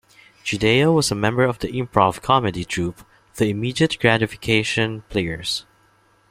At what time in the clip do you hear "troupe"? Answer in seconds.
2.65-3.05